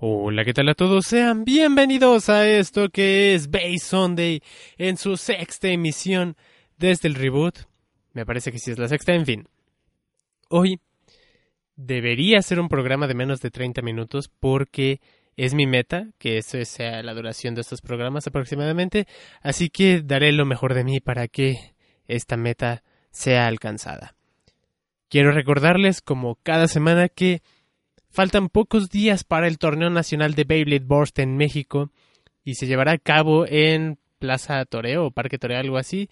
[0.00, 1.06] Hola, ¿qué tal a todos?
[1.06, 4.40] Sean bienvenidos a esto que es Base Sunday
[4.76, 6.36] en su sexta emisión
[6.76, 7.66] desde el reboot.
[8.12, 9.48] Me parece que sí es la sexta, en fin.
[10.50, 10.78] Hoy
[11.74, 15.00] debería ser un programa de menos de 30 minutos porque
[15.36, 19.08] es mi meta, que eso sea la duración de estos programas aproximadamente,
[19.42, 21.74] así que daré lo mejor de mí para que
[22.06, 24.14] esta meta sea alcanzada.
[25.08, 27.42] Quiero recordarles, como cada semana, que
[28.10, 31.90] Faltan pocos días para el torneo nacional de Beyblade Burst en México
[32.44, 36.08] y se llevará a cabo en Plaza Toreo o Parque Toreo, algo así,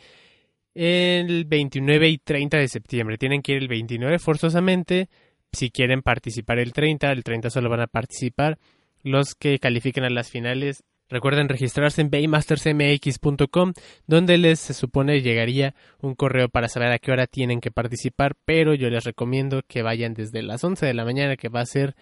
[0.75, 3.19] el 29 y 30 de septiembre.
[3.19, 5.09] Tienen que ir el 29 forzosamente
[5.53, 7.11] si quieren participar el 30.
[7.11, 8.59] El 30 solo van a participar
[9.03, 13.73] los que califiquen a las finales Recuerden registrarse en baymastersmx.com,
[14.07, 18.35] donde les se supone llegaría un correo para saber a qué hora tienen que participar,
[18.45, 21.67] pero yo les recomiendo que vayan desde las 11 de la mañana, que va a
[21.67, 21.95] ser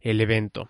[0.00, 0.68] el evento.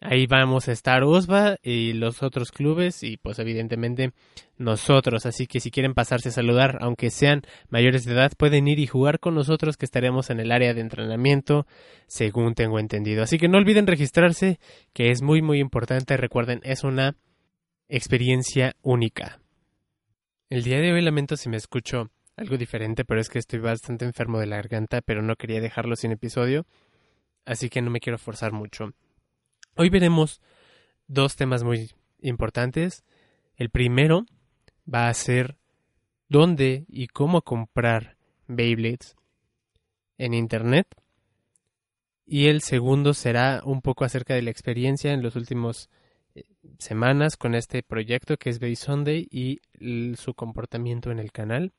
[0.00, 4.12] Ahí vamos a estar Osva y los otros clubes y pues evidentemente
[4.58, 5.24] nosotros.
[5.24, 8.86] Así que si quieren pasarse a saludar, aunque sean mayores de edad, pueden ir y
[8.86, 11.66] jugar con nosotros que estaremos en el área de entrenamiento,
[12.06, 13.22] según tengo entendido.
[13.22, 14.58] Así que no olviden registrarse,
[14.92, 16.18] que es muy muy importante.
[16.18, 17.16] Recuerden, es una
[17.88, 19.40] experiencia única.
[20.50, 24.04] El día de hoy lamento si me escucho algo diferente, pero es que estoy bastante
[24.04, 26.66] enfermo de la garganta, pero no quería dejarlo sin episodio,
[27.46, 28.92] así que no me quiero forzar mucho.
[29.78, 30.40] Hoy veremos
[31.06, 33.04] dos temas muy importantes.
[33.56, 34.24] El primero
[34.92, 35.58] va a ser
[36.30, 39.16] dónde y cómo comprar Beyblades
[40.16, 40.86] en Internet.
[42.24, 45.90] Y el segundo será un poco acerca de la experiencia en los últimos
[46.34, 46.44] eh,
[46.78, 49.60] semanas con este proyecto que es Bay Sunday y
[50.16, 51.74] su comportamiento en el canal.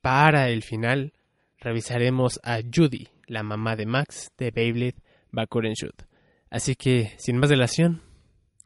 [0.00, 1.12] Para el final
[1.58, 6.15] revisaremos a Judy, la mamá de Max de Beyblade Bakuren Shoot.
[6.56, 8.00] Así que, sin más dilación,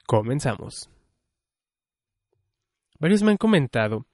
[0.07, 0.89] comenzamos.
[3.01, 4.07] Varios me han comentado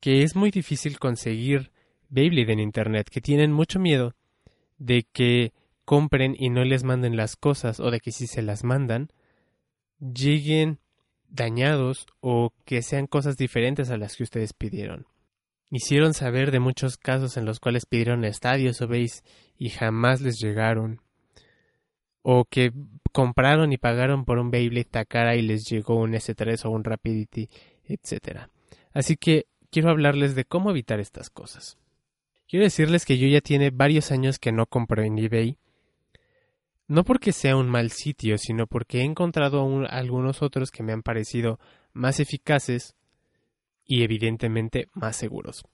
[0.00, 1.72] que es muy difícil conseguir
[2.10, 4.14] Beyblade en Internet, que tienen mucho miedo
[4.76, 5.54] de que
[5.86, 9.08] compren y no les manden las cosas o de que si se las mandan,
[9.98, 10.78] lleguen
[11.30, 15.06] dañados o que sean cosas diferentes a las que ustedes pidieron.
[15.70, 19.24] Hicieron saber de muchos casos en los cuales pidieron estadios o veis
[19.56, 21.00] y jamás les llegaron
[22.26, 22.72] o que
[23.12, 27.50] compraron y pagaron por un Beyblade Takara y les llegó un S3 o un Rapidity,
[27.84, 28.48] etc.
[28.94, 31.76] Así que quiero hablarles de cómo evitar estas cosas.
[32.48, 35.58] Quiero decirles que yo ya tiene varios años que no compro en eBay,
[36.88, 41.02] no porque sea un mal sitio, sino porque he encontrado algunos otros que me han
[41.02, 41.60] parecido
[41.92, 42.96] más eficaces
[43.84, 45.64] y evidentemente más seguros.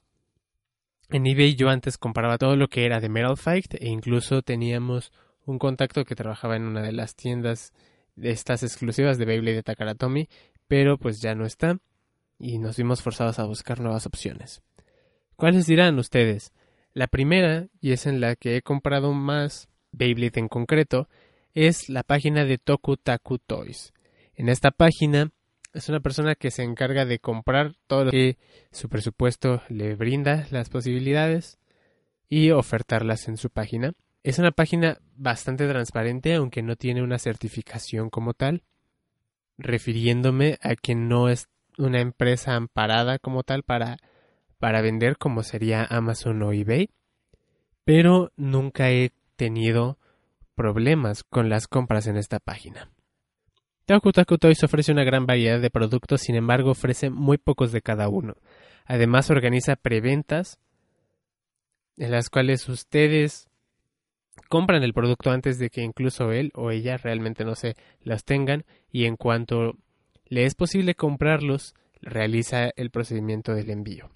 [1.11, 5.13] En eBay yo antes compraba todo lo que era de Metal Fight e incluso teníamos
[5.51, 7.73] un contacto que trabajaba en una de las tiendas
[8.17, 10.29] de estas exclusivas de Beyblade de Takaratomi,
[10.69, 11.79] pero pues ya no está
[12.39, 14.63] y nos vimos forzados a buscar nuevas opciones.
[15.37, 16.53] ¿Cuáles dirán ustedes?
[16.93, 21.09] La primera, y es en la que he comprado más Beyblade en concreto,
[21.55, 23.93] es la página de Toku Taku Toys.
[24.35, 25.33] En esta página
[25.73, 28.39] es una persona que se encarga de comprar todo lo que
[28.71, 31.59] su presupuesto le brinda las posibilidades
[32.29, 33.93] y ofertarlas en su página.
[34.23, 38.63] Es una página bastante transparente, aunque no tiene una certificación como tal,
[39.57, 41.49] refiriéndome a que no es
[41.79, 43.97] una empresa amparada como tal para,
[44.59, 46.91] para vender como sería Amazon o eBay,
[47.85, 49.99] pero nunca he tenido
[50.55, 52.91] problemas con las compras en esta página.
[53.87, 58.09] Taku Toys ofrece una gran variedad de productos, sin embargo ofrece muy pocos de cada
[58.09, 58.37] uno.
[58.85, 60.59] Además organiza preventas
[61.97, 63.50] en las cuales ustedes
[64.49, 68.65] compran el producto antes de que incluso él o ella realmente no se las tengan
[68.91, 69.77] y en cuanto
[70.27, 74.11] le es posible comprarlos, realiza el procedimiento del envío.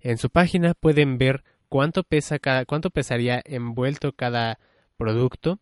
[0.00, 4.58] En su página pueden ver cuánto pesa cada, cuánto pesaría envuelto cada
[4.96, 5.60] producto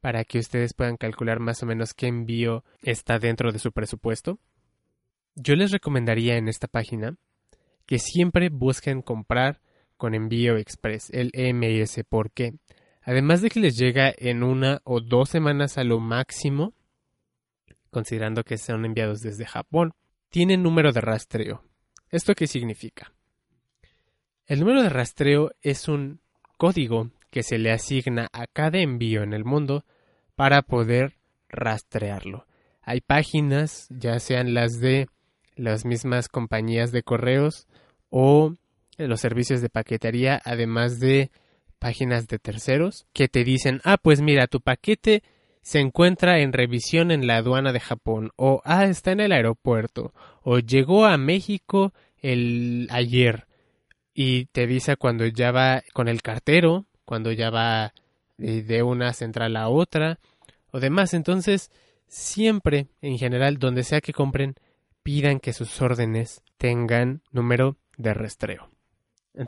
[0.00, 4.38] para que ustedes puedan calcular más o menos qué envío está dentro de su presupuesto.
[5.34, 7.16] Yo les recomendaría en esta página
[7.86, 9.60] que siempre busquen comprar
[9.96, 12.02] con envío express, el EMS.
[12.08, 12.54] ¿Por qué?
[13.10, 16.74] Además de que les llega en una o dos semanas a lo máximo,
[17.90, 19.94] considerando que son enviados desde Japón,
[20.28, 21.64] tienen número de rastreo.
[22.08, 23.12] ¿Esto qué significa?
[24.46, 26.20] El número de rastreo es un
[26.56, 29.84] código que se le asigna a cada envío en el mundo
[30.36, 31.16] para poder
[31.48, 32.46] rastrearlo.
[32.80, 35.08] Hay páginas, ya sean las de
[35.56, 37.66] las mismas compañías de correos
[38.08, 38.54] o
[38.98, 41.32] los servicios de paquetería, además de
[41.80, 45.24] páginas de terceros, que te dicen, ah, pues mira, tu paquete
[45.62, 50.14] se encuentra en revisión en la aduana de Japón, o ah, está en el aeropuerto,
[50.42, 51.92] o llegó a México
[52.22, 53.46] el ayer,
[54.14, 57.92] y te avisa cuando ya va con el cartero, cuando ya va
[58.38, 60.20] eh, de una central a otra,
[60.70, 61.14] o demás.
[61.14, 61.70] Entonces,
[62.06, 64.54] siempre, en general, donde sea que compren,
[65.02, 68.70] pidan que sus órdenes tengan número de rastreo.
[69.34, 69.46] En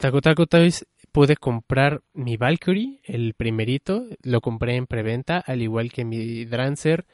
[1.12, 7.06] pude comprar mi Valkyrie, el primerito, lo compré en preventa, al igual que mi Drancer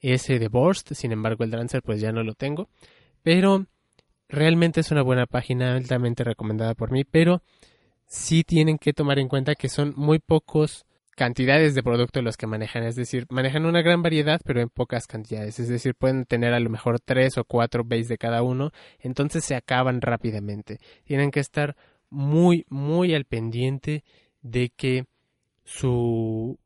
[0.00, 2.68] ese de Borst, sin embargo el Drancer pues ya no lo tengo,
[3.22, 3.66] pero
[4.28, 7.42] realmente es una buena página, altamente recomendada por mí, pero
[8.06, 10.84] sí tienen que tomar en cuenta que son muy pocos
[11.16, 15.06] cantidades de producto los que manejan, es decir, manejan una gran variedad pero en pocas
[15.06, 18.70] cantidades, es decir, pueden tener a lo mejor tres o cuatro bays de cada uno,
[19.00, 20.78] entonces se acaban rápidamente.
[21.04, 21.76] Tienen que estar
[22.10, 24.04] muy, muy al pendiente
[24.42, 25.06] de que
[25.64, 26.58] su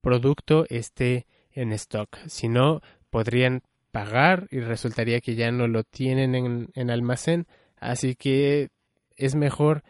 [0.00, 2.80] producto esté en stock, si no
[3.10, 7.46] podrían pagar y resultaría que ya no lo tienen en, en almacén,
[7.76, 8.70] así que
[9.16, 9.84] es mejor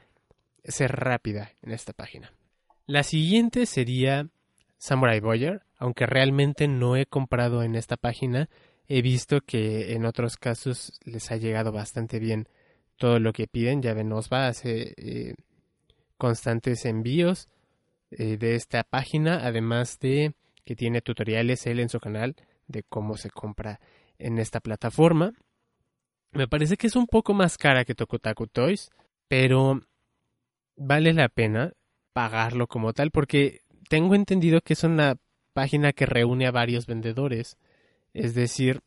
[0.62, 2.32] ser rápida en esta página.
[2.86, 4.28] La siguiente sería
[4.78, 8.50] Samurai Boyer, aunque realmente no he comprado en esta página,
[8.86, 12.48] he visto que en otros casos les ha llegado bastante bien
[12.96, 13.82] todo lo que piden.
[13.82, 15.34] Ya ven, nos va a hacer eh,
[16.16, 17.48] constantes envíos
[18.10, 22.36] eh, de esta página, además de que tiene tutoriales él en su canal
[22.68, 23.80] de cómo se compra
[24.18, 25.32] en esta plataforma.
[26.32, 28.90] Me parece que es un poco más cara que Tokotaku Toys,
[29.28, 29.80] pero
[30.76, 31.72] vale la pena
[32.12, 35.16] pagarlo como tal porque tengo entendido que es una
[35.52, 37.58] página que reúne a varios vendedores.
[38.12, 38.80] Es decir,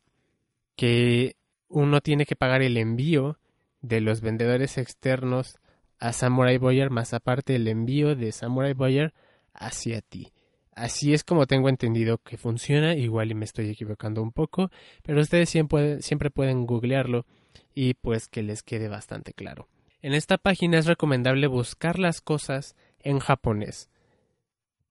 [0.76, 1.36] que
[1.68, 3.37] uno tiene que pagar el envío
[3.80, 5.58] de los vendedores externos
[5.98, 9.14] a Samurai Boyer más aparte el envío de Samurai Boyer
[9.52, 10.32] hacia ti.
[10.72, 14.70] Así es como tengo entendido que funciona, igual y me estoy equivocando un poco,
[15.02, 17.26] pero ustedes siempre, siempre pueden googlearlo
[17.74, 19.68] y pues que les quede bastante claro.
[20.02, 23.90] En esta página es recomendable buscar las cosas en japonés.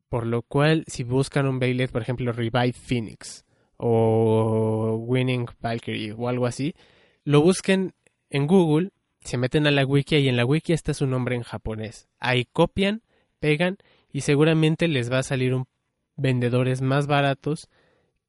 [0.10, 3.46] Por lo cual, si buscan un Beyblade, por ejemplo, Revive Phoenix
[3.78, 6.76] o Winning Valkyrie o algo así,
[7.24, 7.94] lo busquen
[8.30, 8.92] en Google,
[9.22, 12.08] se meten a la wiki y en la wiki está su nombre en japonés.
[12.20, 13.02] Ahí copian,
[13.40, 13.78] pegan
[14.12, 15.68] y seguramente les va a salir un
[16.16, 17.70] vendedores más baratos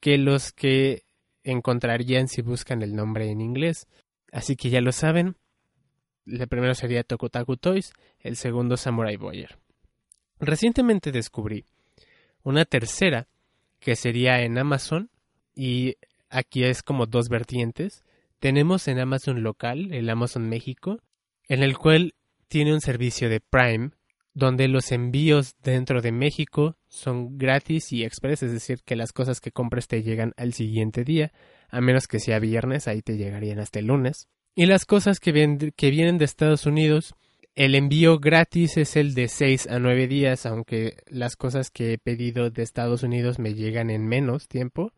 [0.00, 1.02] que los que
[1.42, 3.86] encontrarían si buscan el nombre en inglés.
[4.30, 5.36] Así que ya lo saben,
[6.26, 9.58] el primero sería Tokotaku Toys, el segundo Samurai Boyer.
[10.38, 11.64] Recientemente descubrí
[12.42, 13.26] una tercera
[13.80, 15.10] que sería en Amazon
[15.54, 15.96] y
[16.28, 18.04] aquí es como dos vertientes.
[18.40, 21.00] Tenemos en Amazon local, el Amazon México,
[21.48, 22.14] en el cual
[22.48, 23.90] tiene un servicio de Prime
[24.38, 29.40] donde los envíos dentro de México son gratis y express, es decir, que las cosas
[29.40, 31.32] que compres te llegan al siguiente día,
[31.68, 34.28] a menos que sea viernes, ahí te llegarían hasta el lunes.
[34.54, 37.14] Y las cosas que, vienen de Estados Unidos,
[37.56, 41.98] el envío gratis es el de 6 a 9 días, aunque las cosas que he
[41.98, 44.92] pedido de Estados Unidos me llegan en menos tiempo.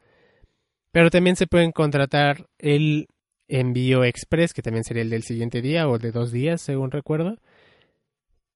[0.92, 3.08] Pero también se pueden contratar el
[3.50, 7.36] envío express, que también sería el del siguiente día o de dos días, según recuerdo.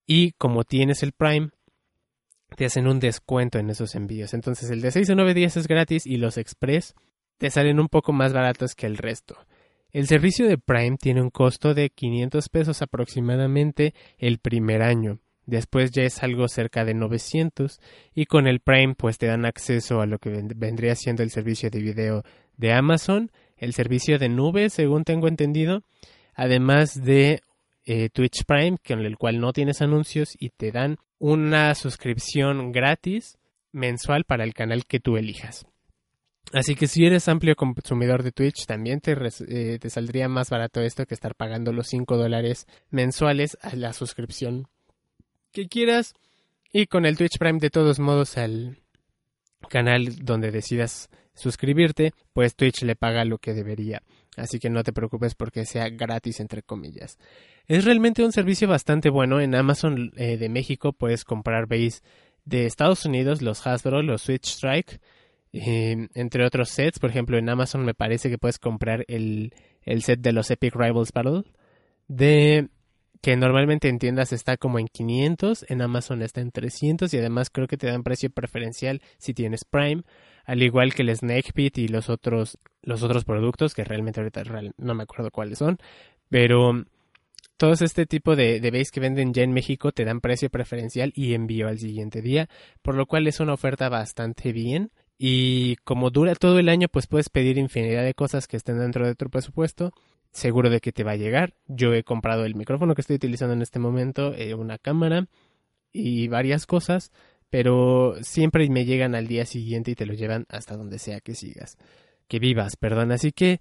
[0.07, 1.51] Y como tienes el Prime,
[2.57, 4.35] te hacen un descuento en esos envíos.
[4.35, 6.95] Entonces el de 6 a 9 días es gratis y los express
[7.39, 9.37] te salen un poco más baratos que el resto.
[9.91, 15.21] El servicio de Prime tiene un costo de 500 pesos aproximadamente el primer año.
[15.47, 17.81] Después ya es algo cerca de 900
[18.15, 21.71] y con el Prime pues te dan acceso a lo que vendría siendo el servicio
[21.71, 22.23] de video
[22.57, 25.83] de Amazon, el servicio de nube según tengo entendido,
[26.35, 27.43] además de
[27.87, 33.39] eh, Twitch Prime con el cual no tienes anuncios y te dan una suscripción gratis
[33.73, 35.67] mensual para el canal que tú elijas.
[36.53, 39.17] Así que si eres amplio consumidor de Twitch, también te,
[39.49, 43.93] eh, te saldría más barato esto que estar pagando los 5 dólares mensuales a la
[43.93, 44.69] suscripción
[45.53, 46.15] que quieras.
[46.73, 48.79] Y con el Twitch Prime, de todos modos, al
[49.69, 54.03] canal donde decidas suscribirte, pues Twitch le paga lo que debería.
[54.37, 57.19] Así que no te preocupes porque sea gratis, entre comillas.
[57.67, 59.41] Es realmente un servicio bastante bueno.
[59.41, 62.01] En Amazon eh, de México puedes comprar base
[62.45, 65.01] de Estados Unidos, los Hasbro, los Switch Strike,
[65.53, 66.99] eh, entre otros sets.
[66.99, 69.53] Por ejemplo, en Amazon me parece que puedes comprar el,
[69.83, 71.45] el set de los Epic Rivals Battle,
[72.09, 72.69] de
[73.25, 77.49] que normalmente en tiendas está como en 500, en Amazon está en 300 y además
[77.49, 80.03] creo que te dan precio preferencial si tienes Prime,
[80.45, 84.43] al igual que el Snake Pit y los otros los otros productos que realmente ahorita
[84.77, 85.79] no me acuerdo cuáles son,
[86.29, 86.85] pero
[87.57, 91.11] todos este tipo de, de base que venden ya en México te dan precio preferencial
[91.17, 92.51] y envío al siguiente día,
[92.83, 97.07] por lo cual es una oferta bastante bien y como dura todo el año, pues
[97.07, 99.95] puedes pedir infinidad de cosas que estén dentro de tu presupuesto.
[100.35, 101.55] Seguro de que te va a llegar.
[101.69, 105.29] Yo he comprado el micrófono que estoy utilizando en este momento, eh, una cámara
[105.93, 107.13] y varias cosas,
[107.51, 111.37] pero siempre me llegan al día siguiente y te lo llevan hasta donde sea que
[111.37, 111.79] sigas,
[112.27, 113.13] que vivas, perdón.
[113.13, 113.61] Así que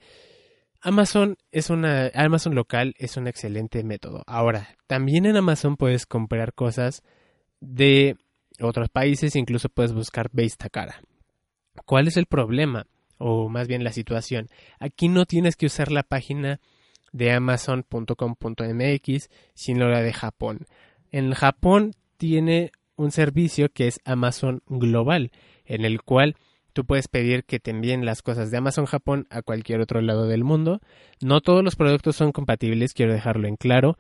[0.81, 4.23] Amazon es una Amazon local es un excelente método.
[4.25, 7.03] Ahora, también en Amazon puedes comprar cosas
[7.61, 8.17] de
[8.59, 11.01] otros países, incluso puedes buscar base cara.
[11.85, 12.87] ¿Cuál es el problema?
[13.17, 14.49] O más bien la situación.
[14.79, 16.59] Aquí no tienes que usar la página
[17.11, 20.65] de amazon.com.mx, sino la de Japón.
[21.11, 25.31] En Japón tiene un servicio que es Amazon Global,
[25.65, 26.35] en el cual
[26.73, 30.27] tú puedes pedir que te envíen las cosas de Amazon Japón a cualquier otro lado
[30.27, 30.81] del mundo.
[31.21, 33.97] No todos los productos son compatibles, quiero dejarlo en claro,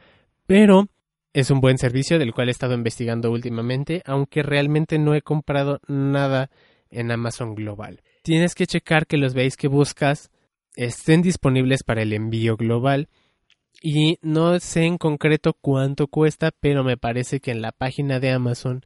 [0.47, 0.87] pero
[1.33, 5.79] es un buen servicio del cual he estado investigando últimamente, aunque realmente no he comprado
[5.87, 6.49] nada
[6.89, 8.01] en Amazon Global.
[8.23, 10.31] Tienes que checar que los veis que buscas
[10.75, 13.09] estén disponibles para el envío global
[13.81, 18.31] y no sé en concreto cuánto cuesta, pero me parece que en la página de
[18.31, 18.85] Amazon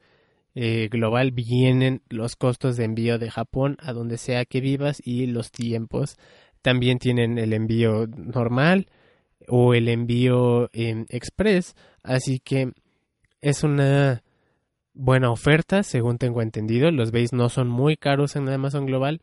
[0.55, 5.27] eh, global vienen los costos de envío de Japón a donde sea que vivas y
[5.27, 6.17] los tiempos.
[6.63, 8.87] También tienen el envío normal
[9.47, 12.71] o el envío en express, así que
[13.39, 14.23] es una
[14.97, 16.91] buena oferta, según tengo entendido.
[16.91, 19.21] Los veis no son muy caros en Amazon Global,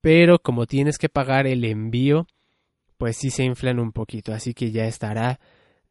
[0.00, 2.26] pero como tienes que pagar el envío,
[2.98, 4.32] pues sí se inflan un poquito.
[4.32, 5.40] Así que ya estará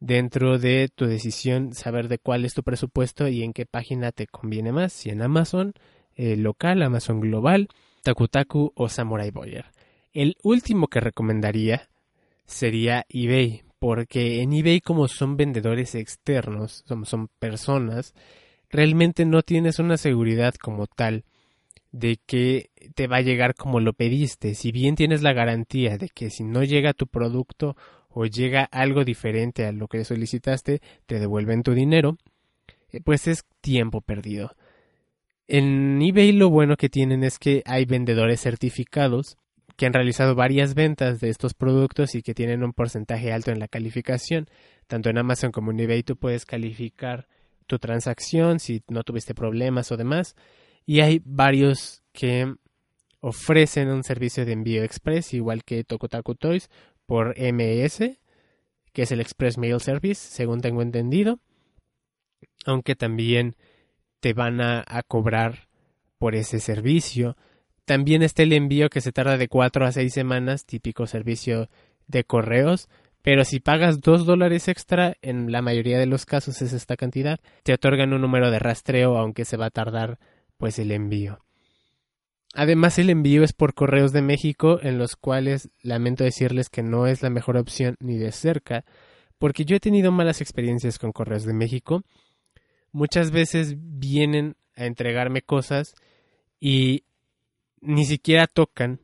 [0.00, 4.26] dentro de tu decisión saber de cuál es tu presupuesto y en qué página te
[4.26, 5.74] conviene más, si en Amazon
[6.16, 7.68] eh, local, Amazon global,
[8.02, 9.66] Takutaku o Samurai Boyer.
[10.12, 11.88] El último que recomendaría
[12.44, 18.12] sería eBay, porque en eBay como son vendedores externos, son personas,
[18.72, 21.24] realmente no tienes una seguridad como tal
[21.92, 24.54] de que te va a llegar como lo pediste.
[24.54, 27.76] Si bien tienes la garantía de que si no llega tu producto
[28.08, 32.16] o llega algo diferente a lo que solicitaste, te devuelven tu dinero,
[32.90, 34.56] eh, pues es tiempo perdido.
[35.46, 39.36] En eBay lo bueno que tienen es que hay vendedores certificados
[39.76, 43.58] que han realizado varias ventas de estos productos y que tienen un porcentaje alto en
[43.58, 44.48] la calificación.
[44.86, 47.26] Tanto en Amazon como en eBay tú puedes calificar
[47.72, 50.36] tu transacción, si no tuviste problemas o demás.
[50.84, 52.54] Y hay varios que
[53.20, 56.68] ofrecen un servicio de envío express, igual que Tokotaku Toys,
[57.06, 58.18] por MS,
[58.92, 61.38] que es el Express Mail Service, según tengo entendido.
[62.66, 63.56] Aunque también
[64.20, 65.68] te van a, cobrar
[66.18, 67.38] por ese servicio.
[67.86, 71.70] También está el envío que se tarda de 4 a 6 semanas, típico servicio
[72.06, 72.90] de correos,
[73.22, 77.38] pero si pagas dos dólares extra, en la mayoría de los casos es esta cantidad,
[77.62, 80.18] te otorgan un número de rastreo aunque se va a tardar
[80.58, 81.38] pues el envío.
[82.54, 87.06] Además el envío es por correos de México en los cuales lamento decirles que no
[87.06, 88.84] es la mejor opción ni de cerca,
[89.38, 92.02] porque yo he tenido malas experiencias con correos de México.
[92.90, 95.94] Muchas veces vienen a entregarme cosas
[96.60, 97.04] y
[97.80, 99.00] ni siquiera tocan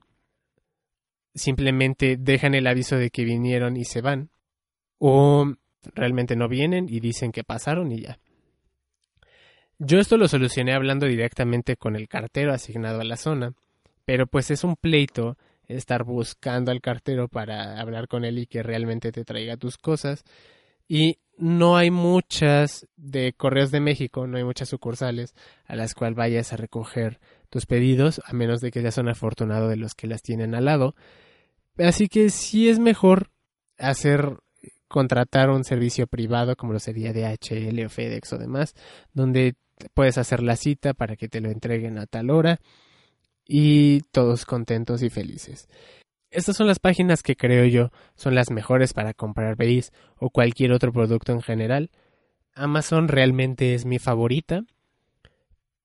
[1.38, 4.30] simplemente dejan el aviso de que vinieron y se van.
[4.98, 5.54] O
[5.94, 8.18] realmente no vienen y dicen que pasaron y ya.
[9.78, 13.54] Yo esto lo solucioné hablando directamente con el cartero asignado a la zona,
[14.04, 15.36] pero pues es un pleito
[15.68, 20.24] estar buscando al cartero para hablar con él y que realmente te traiga tus cosas.
[20.88, 25.34] Y no hay muchas de Correos de México, no hay muchas sucursales
[25.66, 29.68] a las cuales vayas a recoger tus pedidos, a menos de que seas un afortunado
[29.68, 30.96] de los que las tienen al lado.
[31.78, 33.30] Así que sí es mejor
[33.78, 34.36] hacer
[34.88, 38.74] contratar un servicio privado como lo sería DHL o FedEx o demás,
[39.12, 39.54] donde
[39.94, 42.60] puedes hacer la cita para que te lo entreguen a tal hora
[43.46, 45.68] y todos contentos y felices.
[46.30, 50.72] Estas son las páginas que creo yo son las mejores para comprar base o cualquier
[50.72, 51.90] otro producto en general.
[52.54, 54.64] Amazon realmente es mi favorita,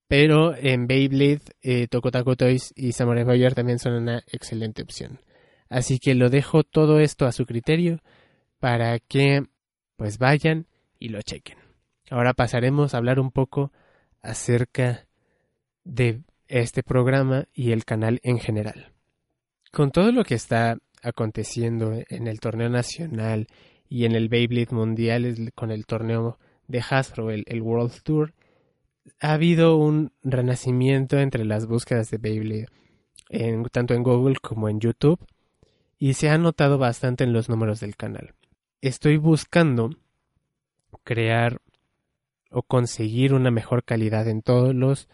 [0.08, 5.20] pero en Beyblade, eh, Toys y Samurai Boyer también son una excelente opción.
[5.74, 8.00] Así que lo dejo todo esto a su criterio
[8.60, 9.44] para que
[9.96, 10.68] pues vayan
[11.00, 11.58] y lo chequen.
[12.12, 13.72] Ahora pasaremos a hablar un poco
[14.22, 15.08] acerca
[15.84, 18.94] de este programa y el canal en general.
[19.72, 23.48] Con todo lo que está aconteciendo en el torneo nacional
[23.90, 26.38] y en el Beyblade Mundial con el torneo
[26.68, 28.36] de Hasbro, el, World Tour,
[29.20, 32.68] ha habido un renacimiento entre las búsquedas de Beyblade,
[33.72, 35.20] tanto en Google como en YouTube,
[36.04, 38.34] y se ha notado bastante en los números del canal.
[38.82, 39.92] Estoy buscando
[41.06, 41.62] crear
[42.52, 45.08] o conseguir una mejor calidad en todos los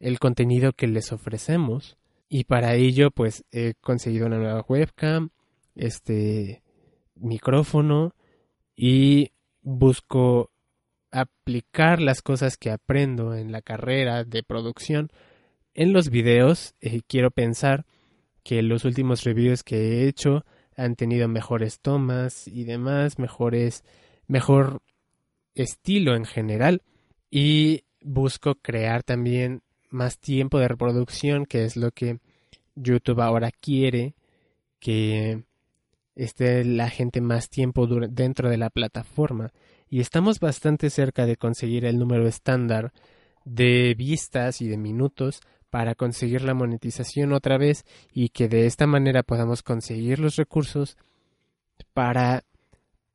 [0.00, 1.98] el contenido que les ofrecemos
[2.28, 5.30] y para ello pues he conseguido una nueva webcam,
[5.76, 6.64] este
[7.14, 8.16] micrófono
[8.74, 9.30] y
[9.62, 10.50] busco
[11.12, 15.12] aplicar las cosas que aprendo en la carrera de producción
[15.74, 16.74] en los videos.
[16.80, 17.86] Eh, quiero pensar
[18.44, 20.44] que los últimos reviews que he hecho
[20.76, 23.82] han tenido mejores tomas y demás, mejores,
[24.26, 24.82] mejor
[25.54, 26.82] estilo en general.
[27.30, 32.18] Y busco crear también más tiempo de reproducción, que es lo que
[32.74, 34.14] YouTube ahora quiere,
[34.78, 35.44] que
[36.14, 39.52] esté la gente más tiempo dentro de la plataforma.
[39.88, 42.92] Y estamos bastante cerca de conseguir el número estándar
[43.44, 45.40] de vistas y de minutos
[45.74, 50.96] para conseguir la monetización otra vez y que de esta manera podamos conseguir los recursos
[51.92, 52.44] para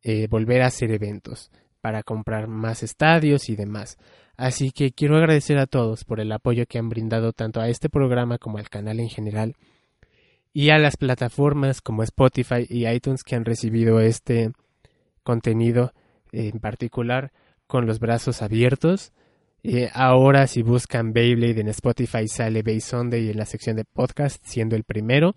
[0.03, 3.97] eh, volver a hacer eventos, para comprar más estadios y demás.
[4.35, 7.87] Así que quiero agradecer a todos por el apoyo que han brindado tanto a este
[7.87, 9.55] programa como al canal en general
[10.51, 14.51] y a las plataformas como Spotify y iTunes que han recibido este
[15.23, 15.93] contenido
[16.33, 17.31] en particular
[17.67, 19.13] con los brazos abiertos.
[19.63, 24.43] Eh, ahora si buscan Beyblade en Spotify sale Bay Sunday en la sección de podcast
[24.45, 25.35] siendo el primero.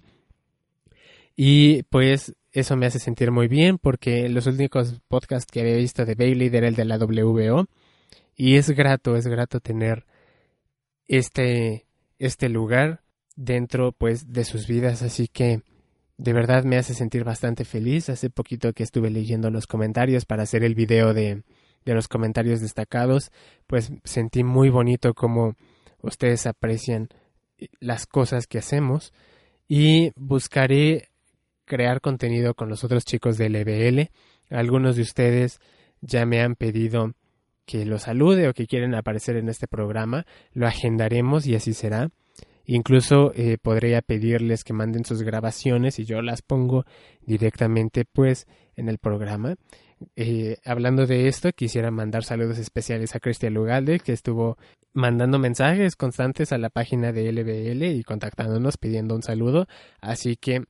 [1.35, 6.05] Y pues eso me hace sentir muy bien porque los únicos podcasts que había visto
[6.05, 7.67] de Beyblade era el de la WBO
[8.37, 10.05] y es grato, es grato tener
[11.07, 11.87] este,
[12.19, 13.03] este lugar
[13.35, 15.63] dentro pues de sus vidas, así que
[16.19, 18.09] de verdad me hace sentir bastante feliz.
[18.09, 21.43] Hace poquito que estuve leyendo los comentarios para hacer el video de,
[21.85, 23.31] de los comentarios destacados,
[23.67, 25.55] pues sentí muy bonito como
[26.01, 27.09] ustedes aprecian
[27.81, 29.13] las cosas que hacemos
[29.69, 31.09] y buscaré
[31.65, 34.11] crear contenido con los otros chicos del LBL.
[34.51, 35.61] Algunos de ustedes
[36.01, 37.15] ya me han pedido
[37.65, 42.11] que lo salude o que quieren aparecer en este programa, lo agendaremos y así será.
[42.65, 46.85] Incluso eh, podría pedirles que manden sus grabaciones y yo las pongo
[47.23, 49.57] directamente pues en el programa.
[50.17, 54.59] Eh, hablando de esto, quisiera mandar saludos especiales a Cristian Lugalde, que estuvo
[54.93, 59.67] mandando mensajes constantes a la página de LBL y contactándonos pidiendo un saludo.
[60.01, 60.65] Así que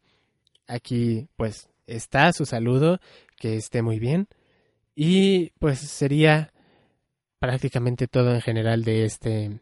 [0.66, 2.98] aquí pues está su saludo,
[3.36, 4.28] que esté muy bien.
[4.94, 6.52] Y pues sería
[7.38, 9.60] prácticamente todo en general de este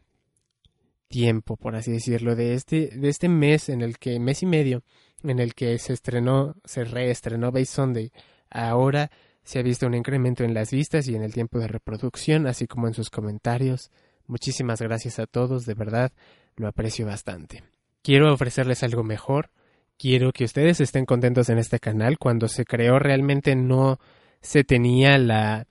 [1.07, 4.83] tiempo, por así decirlo, de este, de este mes en el que, mes y medio,
[5.23, 8.11] en el que se estrenó, se reestrenó Base Sunday.
[8.49, 9.11] Ahora
[9.43, 12.67] se ha visto un incremento en las vistas y en el tiempo de reproducción, así
[12.67, 13.91] como en sus comentarios.
[14.27, 16.11] Muchísimas gracias a todos, de verdad,
[16.55, 17.63] lo aprecio bastante.
[18.03, 19.49] Quiero ofrecerles algo mejor.
[19.97, 22.17] Quiero que ustedes estén contentos en este canal.
[22.17, 23.99] Cuando se creó realmente no
[24.41, 25.67] se tenía la,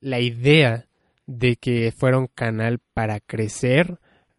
[0.00, 0.86] la idea
[1.26, 3.98] de que fuera un canal para crecer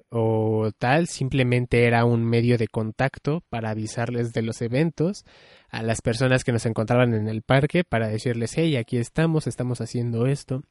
[0.10, 5.26] o tal, simplemente era un medio de contacto para avisarles de los eventos
[5.70, 9.82] a las personas que nos encontraban en el parque para decirles, hey, aquí estamos, estamos
[9.82, 10.64] haciendo esto.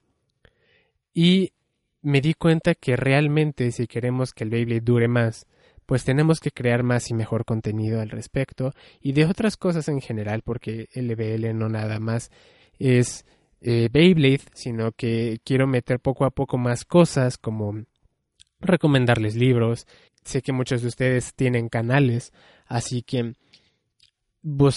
[1.13, 1.53] Y
[2.03, 5.47] me di cuenta que realmente si queremos que el Beyblade dure más,
[5.85, 10.01] pues tenemos que crear más y mejor contenido al respecto y de otras cosas en
[10.01, 12.31] general, porque LBL no nada más
[12.79, 13.25] es
[13.61, 17.85] eh, Beyblade, sino que quiero meter poco a poco más cosas como
[18.67, 19.87] recomendarles libros.
[20.25, 22.33] Sé que muchos de ustedes tienen canales,
[22.67, 23.35] así que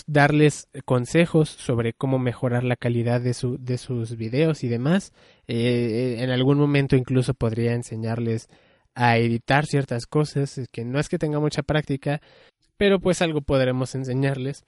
[0.07, 5.13] darles consejos sobre cómo mejorar la calidad de, su, de sus videos y demás.
[5.47, 8.49] Eh, en algún momento incluso podría enseñarles
[8.95, 12.19] a editar ciertas cosas, que no es que tenga mucha práctica,
[12.77, 14.65] pero pues algo podremos enseñarles.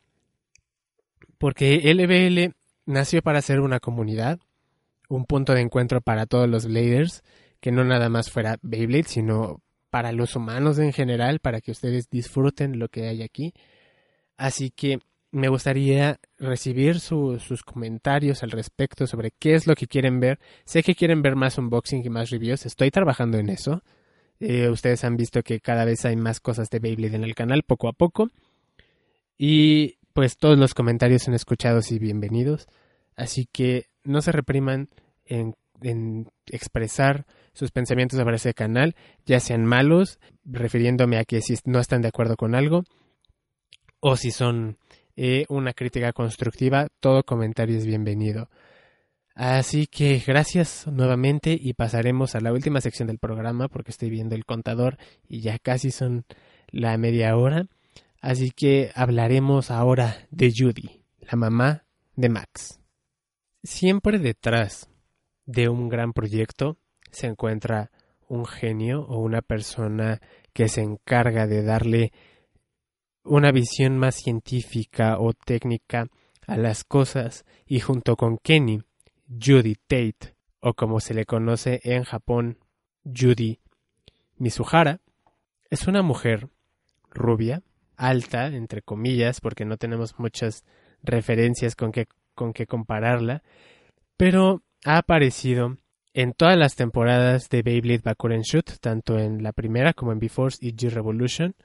[1.38, 2.54] Porque LBL
[2.86, 4.40] nació para ser una comunidad,
[5.10, 7.24] un punto de encuentro para todos los Bladers,
[7.62, 12.10] que no nada más fuera Beyblade, sino para los humanos en general, para que ustedes
[12.10, 13.54] disfruten lo que hay aquí.
[14.38, 15.00] Así que
[15.32, 20.40] me gustaría recibir sus comentarios al respecto sobre qué es lo que quieren ver.
[20.66, 23.84] Sé que quieren ver más unboxing y más reviews, estoy trabajando en eso.
[24.40, 27.64] Eh, ustedes han visto que cada vez hay más cosas de Beyblade en el canal,
[27.64, 28.30] poco a poco.
[29.38, 32.68] Y pues todos los comentarios son escuchados y bienvenidos.
[33.16, 34.90] Así que no se repriman
[35.26, 41.56] en en expresar sus pensamientos sobre ese canal, ya sean malos, refiriéndome a que si
[41.66, 42.84] no están de acuerdo con algo,
[44.00, 44.78] o si son
[45.16, 48.50] eh, una crítica constructiva, todo comentario es bienvenido.
[49.34, 54.36] Así que gracias nuevamente y pasaremos a la última sección del programa porque estoy viendo
[54.36, 56.26] el contador y ya casi son
[56.70, 57.68] la media hora.
[58.22, 62.80] Así que hablaremos ahora de Judy, la mamá de Max.
[63.64, 64.91] Siempre detrás
[65.52, 66.78] de un gran proyecto
[67.12, 67.92] se encuentra
[68.28, 70.22] un genio o una persona
[70.54, 72.14] que se encarga de darle
[73.24, 76.08] una visión más científica o técnica
[76.48, 78.82] a las cosas y junto con Kenny,
[79.28, 82.58] Judy Tate, o como se le conoce en Japón,
[83.04, 83.60] Judy
[84.38, 85.02] Mizuhara,
[85.70, 86.50] es una mujer
[87.10, 87.62] rubia,
[87.96, 90.64] alta, entre comillas, porque no tenemos muchas
[91.04, 93.44] referencias con que, con que compararla,
[94.18, 95.78] pero ha aparecido
[96.14, 100.58] en todas las temporadas de Beyblade Bakuren Shoot, tanto en la primera como en B-Force
[100.66, 101.56] y G-Revolution.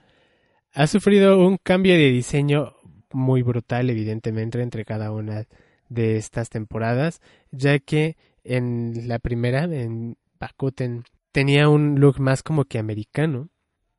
[0.72, 2.74] Ha sufrido un cambio de diseño
[3.12, 5.46] muy brutal, evidentemente, entre cada una
[5.88, 12.64] de estas temporadas, ya que en la primera, en Bakuten, tenía un look más como
[12.64, 13.48] que americano.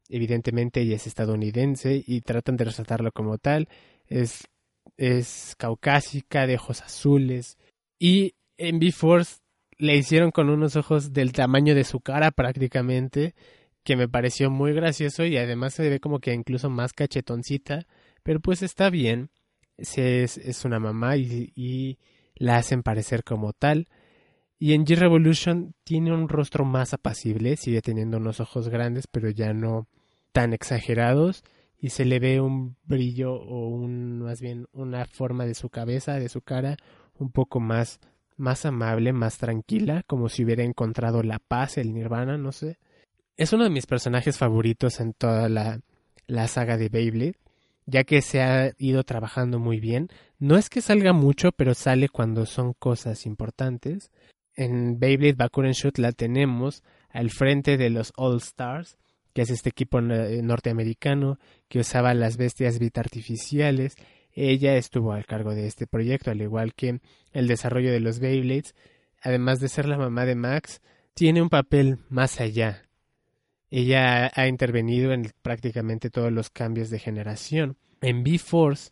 [0.10, 3.68] Evidentemente ella es estadounidense y tratan de resaltarlo como tal.
[4.06, 4.48] Es,
[4.96, 7.58] es caucásica, de ojos azules.
[8.00, 9.40] Y en B-Force
[9.78, 13.36] le hicieron con unos ojos del tamaño de su cara prácticamente,
[13.84, 17.86] que me pareció muy gracioso y además se ve como que incluso más cachetoncita,
[18.24, 19.30] pero pues está bien,
[19.78, 19.98] es,
[20.38, 22.00] es una mamá y, y
[22.36, 23.88] la hacen parecer como tal.
[24.60, 29.54] Y en G-Revolution tiene un rostro más apacible, sigue teniendo unos ojos grandes, pero ya
[29.54, 29.88] no
[30.32, 31.44] tan exagerados,
[31.80, 36.16] y se le ve un brillo o un, más bien una forma de su cabeza,
[36.16, 36.78] de su cara,
[37.20, 38.00] un poco más
[38.38, 42.78] más amable, más tranquila, como si hubiera encontrado la paz, el nirvana, no sé.
[43.36, 45.80] Es uno de mis personajes favoritos en toda la,
[46.28, 47.38] la saga de Beyblade,
[47.86, 50.10] ya que se ha ido trabajando muy bien.
[50.40, 54.12] No es que salga mucho, pero sale cuando son cosas importantes.
[54.56, 58.98] En Beyblade Bakuren Shoot la tenemos al frente de los All Stars,
[59.34, 63.96] que es este equipo norteamericano que usaba las bestias bit artificiales
[64.38, 67.00] ella estuvo al cargo de este proyecto, al igual que
[67.34, 68.76] el desarrollo de los Beyblades.
[69.20, 70.80] Además de ser la mamá de Max,
[71.16, 72.84] tiene un papel más allá.
[73.72, 77.78] Ella ha intervenido en prácticamente todos los cambios de generación.
[78.00, 78.92] En B-Force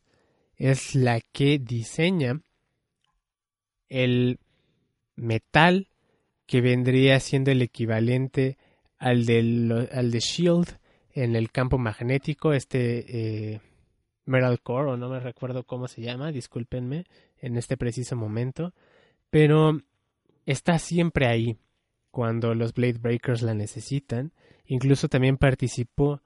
[0.57, 2.41] es la que diseña
[3.87, 4.39] el
[5.15, 5.89] metal
[6.47, 8.57] que vendría siendo el equivalente
[8.97, 10.79] al, del, al de Shield
[11.13, 13.61] en el campo magnético, este eh,
[14.25, 17.05] Metalcore, o no me recuerdo cómo se llama, discúlpenme
[17.39, 18.73] en este preciso momento,
[19.29, 19.81] pero
[20.45, 21.57] está siempre ahí
[22.11, 24.31] cuando los Blade Breakers la necesitan.
[24.65, 26.21] Incluso también participó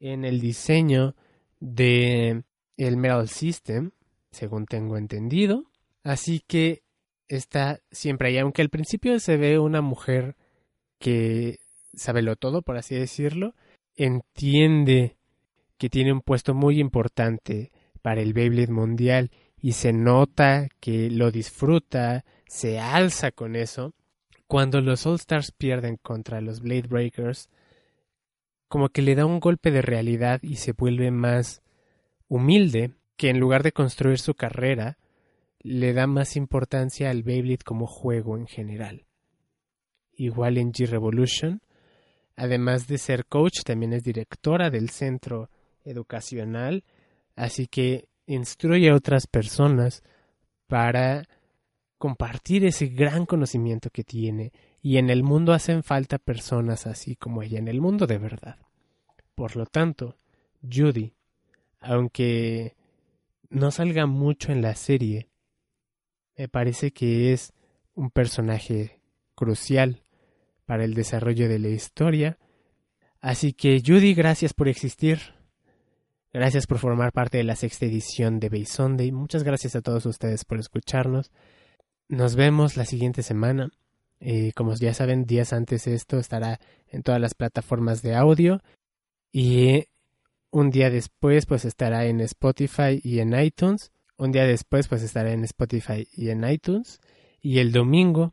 [0.00, 1.14] en el diseño
[1.60, 2.44] de
[2.76, 3.90] el Metal System,
[4.30, 5.64] según tengo entendido.
[6.02, 6.82] Así que
[7.28, 10.36] está siempre ahí, aunque al principio se ve una mujer
[10.98, 11.58] que
[11.94, 13.54] sabe lo todo, por así decirlo,
[13.96, 15.16] entiende
[15.78, 21.30] que tiene un puesto muy importante para el Beyblade mundial y se nota que lo
[21.30, 23.94] disfruta, se alza con eso.
[24.46, 27.48] Cuando los All Stars pierden contra los Blade Breakers,
[28.68, 31.62] como que le da un golpe de realidad y se vuelve más
[32.28, 34.98] humilde, que en lugar de construir su carrera,
[35.60, 39.06] le da más importancia al Beyblade como juego en general.
[40.12, 41.62] Igual en G-Revolution,
[42.36, 45.48] además de ser coach, también es directora del centro
[45.84, 46.84] educacional,
[47.36, 50.02] así que instruye a otras personas
[50.66, 51.28] para
[51.98, 57.42] compartir ese gran conocimiento que tiene y en el mundo hacen falta personas así como
[57.42, 58.58] ella, en el mundo de verdad.
[59.34, 60.18] Por lo tanto,
[60.62, 61.14] Judy,
[61.80, 62.76] aunque
[63.48, 65.30] no salga mucho en la serie,
[66.36, 67.52] me parece que es
[67.94, 69.00] un personaje
[69.34, 70.02] crucial
[70.66, 72.38] para el desarrollo de la historia.
[73.20, 75.34] Así que Judy, gracias por existir.
[76.34, 79.12] Gracias por formar parte de la sexta edición de Bay Sunday.
[79.12, 81.30] Muchas gracias a todos ustedes por escucharnos.
[82.08, 83.70] Nos vemos la siguiente semana.
[84.18, 88.62] Eh, como ya saben, días antes esto estará en todas las plataformas de audio.
[89.30, 89.84] Y
[90.50, 93.92] un día después, pues estará en Spotify y en iTunes.
[94.16, 97.00] Un día después, pues estará en Spotify y en iTunes.
[97.40, 98.32] Y el domingo,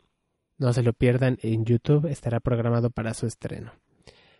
[0.58, 3.74] no se lo pierdan, en YouTube estará programado para su estreno.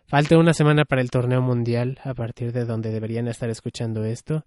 [0.06, 4.44] Falta una semana para el torneo mundial, a partir de donde deberían estar escuchando esto.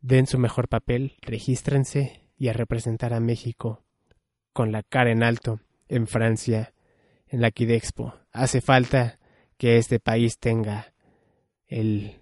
[0.00, 3.84] Den su mejor papel, regístrense y a representar a México
[4.52, 6.72] con la cara en alto en Francia,
[7.28, 8.14] en la Kidexpo.
[8.32, 9.18] Hace falta
[9.58, 10.94] que este país tenga
[11.66, 12.20] el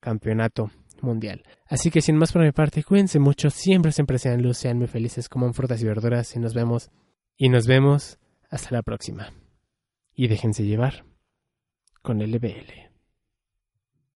[0.00, 0.70] campeonato
[1.00, 1.42] mundial.
[1.66, 4.86] Así que sin más por mi parte, cuídense mucho, siempre, siempre sean luz, sean muy
[4.86, 6.90] felices, coman frutas y verduras y nos vemos,
[7.36, 8.18] y nos vemos
[8.50, 9.32] hasta la próxima.
[10.14, 11.04] Y déjense llevar
[12.02, 12.91] con el LBL.